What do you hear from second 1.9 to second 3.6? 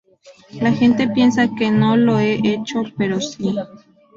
lo he hecho, pero sí.